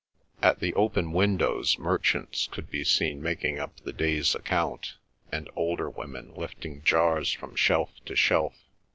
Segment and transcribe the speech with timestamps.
[0.41, 4.95] At the open windows merchants could be seen making up the day's account,
[5.31, 8.55] and older women lifting jars from shelf to shelf.